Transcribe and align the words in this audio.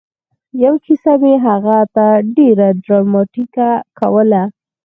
یوه 0.63 0.77
کیسه 0.85 1.13
مې 1.21 1.33
هغه 1.47 1.77
ته 1.95 2.05
ډېره 2.35 2.67
ډراماتيکه 2.83 3.69
کوله 3.99 4.43